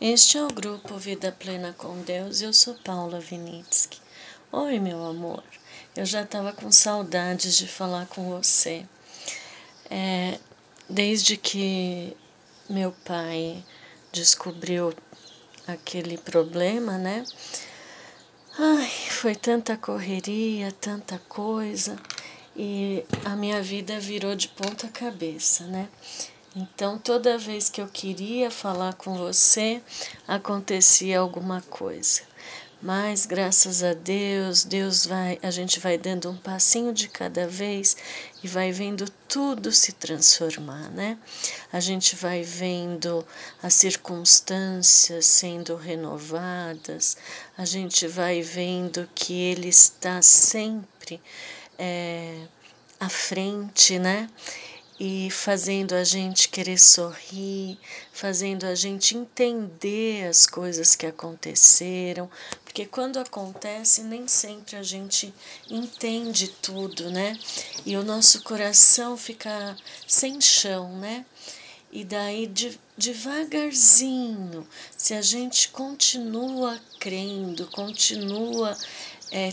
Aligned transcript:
Este 0.00 0.36
é 0.36 0.42
o 0.42 0.48
grupo 0.48 0.98
Vida 0.98 1.30
Plena 1.30 1.72
com 1.78 2.02
Deus. 2.02 2.42
Eu 2.42 2.52
sou 2.52 2.74
Paula 2.74 3.20
Vinitsky. 3.20 4.00
Oi, 4.50 4.80
meu 4.80 5.04
amor. 5.04 5.42
Eu 5.96 6.04
já 6.04 6.22
estava 6.22 6.52
com 6.52 6.70
saudades 6.72 7.56
de 7.56 7.68
falar 7.68 8.06
com 8.06 8.28
você. 8.28 8.84
É, 9.88 10.38
desde 10.90 11.36
que 11.36 12.14
meu 12.68 12.90
pai 13.04 13.64
descobriu 14.12 14.92
aquele 15.64 16.18
problema, 16.18 16.98
né? 16.98 17.24
Ai, 18.58 18.90
foi 19.10 19.36
tanta 19.36 19.76
correria, 19.76 20.72
tanta 20.72 21.20
coisa, 21.28 21.96
e 22.56 23.04
a 23.24 23.36
minha 23.36 23.62
vida 23.62 23.98
virou 24.00 24.34
de 24.34 24.48
ponta 24.48 24.88
cabeça, 24.88 25.64
né? 25.66 25.88
Então, 26.56 26.98
toda 26.98 27.36
vez 27.36 27.68
que 27.68 27.80
eu 27.80 27.88
queria 27.88 28.48
falar 28.48 28.94
com 28.94 29.16
você, 29.16 29.82
acontecia 30.28 31.18
alguma 31.18 31.60
coisa. 31.62 32.22
Mas 32.80 33.24
graças 33.24 33.82
a 33.82 33.94
Deus, 33.94 34.62
Deus 34.62 35.06
vai, 35.06 35.38
a 35.42 35.50
gente 35.50 35.80
vai 35.80 35.96
dando 35.96 36.30
um 36.30 36.36
passinho 36.36 36.92
de 36.92 37.08
cada 37.08 37.48
vez 37.48 37.96
e 38.42 38.46
vai 38.46 38.70
vendo 38.70 39.08
tudo 39.26 39.72
se 39.72 39.92
transformar, 39.92 40.90
né? 40.90 41.18
A 41.72 41.80
gente 41.80 42.14
vai 42.14 42.42
vendo 42.42 43.26
as 43.62 43.72
circunstâncias 43.72 45.24
sendo 45.24 45.76
renovadas, 45.76 47.16
a 47.56 47.64
gente 47.64 48.06
vai 48.06 48.42
vendo 48.42 49.08
que 49.14 49.32
Ele 49.32 49.68
está 49.68 50.20
sempre 50.20 51.20
é, 51.78 52.46
à 53.00 53.08
frente, 53.08 53.98
né? 53.98 54.28
E 55.06 55.30
fazendo 55.30 55.94
a 55.94 56.02
gente 56.02 56.48
querer 56.48 56.78
sorrir, 56.78 57.78
fazendo 58.10 58.64
a 58.64 58.74
gente 58.74 59.14
entender 59.14 60.26
as 60.26 60.46
coisas 60.46 60.96
que 60.96 61.04
aconteceram, 61.04 62.30
porque 62.64 62.86
quando 62.86 63.18
acontece 63.18 64.02
nem 64.02 64.26
sempre 64.26 64.76
a 64.76 64.82
gente 64.82 65.34
entende 65.68 66.48
tudo, 66.48 67.10
né? 67.10 67.38
E 67.84 67.98
o 67.98 68.02
nosso 68.02 68.42
coração 68.44 69.14
fica 69.14 69.76
sem 70.08 70.40
chão, 70.40 70.96
né? 70.96 71.26
E 71.92 72.02
daí, 72.02 72.46
de, 72.46 72.80
devagarzinho, 72.96 74.66
se 74.96 75.12
a 75.12 75.20
gente 75.20 75.68
continua 75.68 76.80
crendo, 76.98 77.66
continua 77.66 78.74
é, 79.30 79.52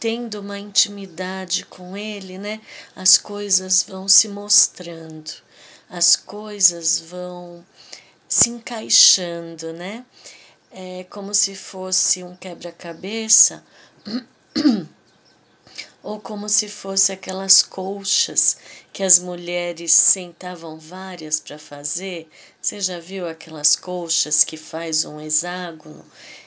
tendo 0.00 0.40
uma 0.40 0.58
intimidade 0.58 1.64
com 1.66 1.96
Ele, 1.96 2.38
né, 2.38 2.60
as 2.94 3.18
coisas 3.18 3.82
vão 3.82 4.08
se 4.08 4.28
mostrando, 4.28 5.30
as 5.88 6.16
coisas 6.16 7.00
vão 7.00 7.64
se 8.28 8.50
encaixando, 8.50 9.72
né? 9.72 10.04
É 10.70 11.04
como 11.08 11.34
se 11.34 11.56
fosse 11.56 12.22
um 12.22 12.36
quebra-cabeça 12.36 13.64
ou 16.08 16.18
como 16.18 16.48
se 16.48 16.70
fosse 16.70 17.12
aquelas 17.12 17.62
colchas 17.62 18.56
que 18.94 19.02
as 19.02 19.18
mulheres 19.18 19.92
sentavam 19.92 20.78
várias 20.78 21.38
para 21.38 21.58
fazer. 21.58 22.26
Você 22.62 22.80
já 22.80 22.98
viu 22.98 23.28
aquelas 23.28 23.76
colchas 23.76 24.42
que 24.42 24.56
faz 24.56 25.04
um 25.04 25.20
hexágono 25.20 26.02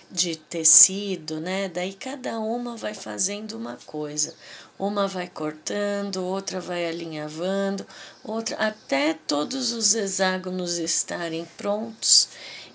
de 0.09 0.35
tecido, 0.35 1.39
né? 1.39 1.69
Daí 1.69 1.93
cada 1.93 2.39
uma 2.39 2.75
vai 2.75 2.95
fazendo 2.95 3.51
uma 3.55 3.77
coisa. 3.85 4.33
Uma 4.79 5.07
vai 5.07 5.27
cortando, 5.27 6.25
outra 6.25 6.59
vai 6.59 6.87
alinhavando, 6.87 7.85
outra 8.23 8.55
até 8.55 9.13
todos 9.13 9.73
os 9.73 9.93
hexágonos 9.93 10.79
estarem 10.79 11.45
prontos 11.55 12.29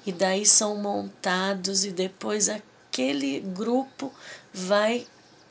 e 0.07 0.13
daí 0.13 0.47
são 0.47 0.77
montados 0.77 1.85
e 1.85 1.91
depois 1.91 2.49
aquele 2.49 3.41
grupo 3.41 4.15
vai 4.55 5.05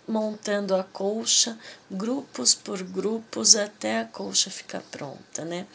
montando 0.08 0.75
a 0.75 0.84
colcha, 0.84 1.58
grupos 1.90 2.53
por 2.53 2.81
grupos, 2.84 3.56
até 3.56 4.00
a 4.00 4.06
colcha 4.06 4.50
ficar 4.50 4.81
pronta, 4.91 5.44
né? 5.44 5.66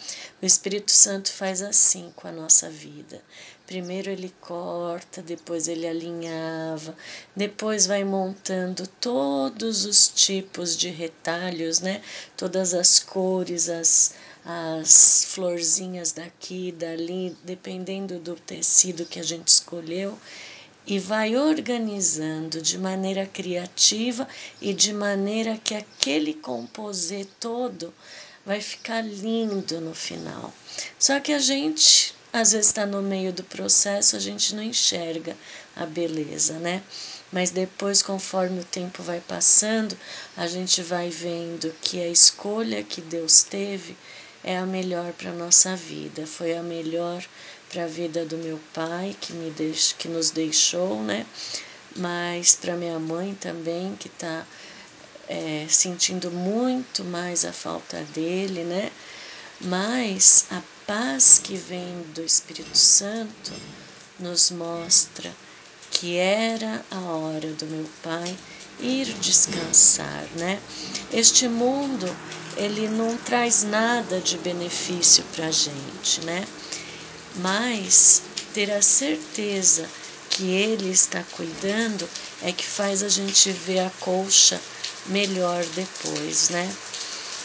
O 0.41 0.47
Espírito 0.47 0.91
Santo 0.91 1.33
faz 1.33 1.63
assim 1.63 2.13
com 2.15 2.29
a 2.29 2.33
nossa 2.33 2.71
vida. 2.71 3.23
Primeiro 3.67 4.11
ele 4.11 4.35
corta, 4.41 5.23
depois 5.23 5.69
ele 5.69 5.87
alinhava, 5.87 6.97
depois 7.37 7.87
vai 7.87 8.03
montando 8.03 8.87
todos 9.01 9.85
os 9.85 10.09
tipos 10.09 10.77
de 10.77 10.89
retalhos, 10.89 11.81
né? 11.81 12.03
Todas 12.37 12.75
as 12.75 12.99
cores, 12.99 13.69
as, 13.69 14.15
as 14.45 15.25
florzinhas 15.27 16.13
daqui, 16.13 16.73
dali, 16.73 17.37
dependendo 17.45 18.19
do 18.19 18.35
tecido 18.35 19.07
que 19.07 19.21
a 19.21 19.25
gente 19.25 19.49
escolheu 19.49 20.19
e 20.87 20.99
vai 20.99 21.37
organizando 21.37 22.61
de 22.61 22.79
maneira 22.79 23.27
criativa 23.27 24.27
e 24.61 24.73
de 24.73 24.93
maneira 24.93 25.57
que 25.57 25.75
aquele 25.75 26.35
composê 26.35 27.27
todo 27.39 27.93
vai 28.45 28.61
ficar 28.61 29.03
lindo 29.03 29.81
no 29.81 29.95
final. 29.95 30.53
Só 30.99 31.21
que 31.21 31.33
a 31.33 31.39
gente, 31.39 32.15
às 32.33 32.53
vezes, 32.53 32.69
está 32.69 32.87
no 32.87 33.03
meio 33.03 33.33
do 33.33 33.45
processo, 33.45 34.17
a 34.17 34.19
gente 34.19 34.55
não 34.55 34.63
enxerga 34.63 35.37
a 35.77 35.87
beleza, 35.87 36.55
né? 36.55 36.83
Mas 37.33 37.51
depois, 37.51 38.03
conforme 38.03 38.61
o 38.61 38.65
tempo 38.65 39.03
vai 39.03 39.21
passando, 39.21 39.97
a 40.37 40.47
gente 40.47 40.83
vai 40.83 41.11
vendo 41.11 41.73
que 41.81 42.01
a 42.01 42.09
escolha 42.09 42.83
que 42.83 43.01
Deus 43.01 43.43
teve 43.43 43.97
é 44.43 44.57
a 44.57 44.67
melhor 44.67 45.13
para 45.13 45.31
a 45.31 45.35
nossa 45.35 45.77
vida, 45.77 46.27
foi 46.27 46.57
a 46.57 46.63
melhor 46.63 47.25
para 47.71 47.85
a 47.85 47.87
vida 47.87 48.25
do 48.25 48.37
meu 48.37 48.61
pai, 48.75 49.17
que, 49.21 49.33
me 49.33 49.51
deix, 49.51 49.95
que 49.97 50.09
nos 50.09 50.31
deixou, 50.31 51.03
né? 51.03 51.25
Mas 51.97 52.55
para 52.55 52.77
minha 52.77 52.99
mãe 52.99 53.35
também, 53.41 53.97
que 53.97 54.09
está 54.09 54.45
é, 55.29 55.67
sentindo 55.69 56.31
muito 56.31 57.05
mais 57.05 57.45
a 57.45 57.53
falta 57.53 58.03
dele, 58.15 58.65
né? 58.65 58.91
Mas 59.61 60.47
a 60.51 60.61
paz 60.87 61.41
que 61.43 61.57
vem 61.57 62.03
do 62.15 62.23
Espírito 62.23 62.77
Santo 62.77 63.53
nos 64.19 64.51
mostra 64.51 65.33
que 65.91 66.17
era 66.17 66.85
a 66.91 67.01
hora 67.01 67.53
do 67.53 67.67
meu 67.67 67.89
pai 68.03 68.37
ir 68.81 69.07
descansar, 69.21 70.25
né? 70.37 70.61
Este 71.13 71.49
mundo 71.49 72.07
ele 72.57 72.89
não 72.89 73.17
traz 73.19 73.63
nada 73.63 74.21
de 74.21 74.39
benefício 74.39 75.25
para 75.35 75.51
gente, 75.51 76.25
né? 76.25 76.45
Mas 77.37 78.23
ter 78.53 78.71
a 78.71 78.83
certeza 78.83 79.89
que 80.31 80.51
Ele 80.51 80.91
está 80.91 81.23
cuidando 81.33 82.09
é 82.43 82.53
que 82.53 82.65
faz 82.65 83.03
a 83.03 83.09
gente 83.09 83.51
ver 83.53 83.81
a 83.81 83.91
colcha 84.01 84.61
melhor 85.07 85.65
depois, 85.67 86.49
né? 86.51 86.71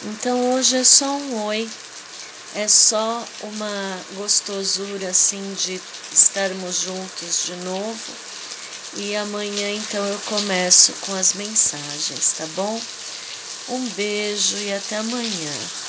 Então 0.04 0.54
hoje 0.54 0.76
é 0.76 0.84
só 0.84 1.06
um 1.06 1.44
oi, 1.44 1.68
é 2.54 2.68
só 2.68 3.26
uma 3.42 4.00
gostosura 4.14 5.08
assim 5.08 5.54
de 5.54 5.80
estarmos 6.12 6.80
juntos 6.80 7.44
de 7.44 7.54
novo. 7.56 8.12
E 8.94 9.14
amanhã 9.16 9.70
então 9.72 10.04
eu 10.06 10.18
começo 10.20 10.92
com 11.00 11.14
as 11.14 11.34
mensagens, 11.34 12.32
tá 12.36 12.46
bom? 12.54 12.80
Um 13.68 13.86
beijo 13.90 14.56
e 14.58 14.72
até 14.72 14.96
amanhã. 14.96 15.85